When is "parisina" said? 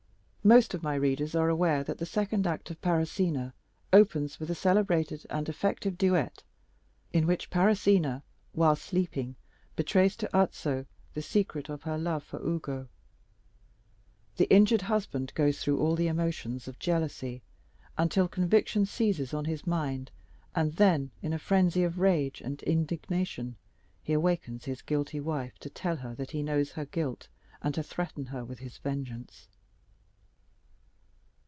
2.81-3.53, 7.51-8.23